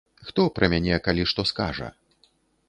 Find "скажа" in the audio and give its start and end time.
1.51-1.93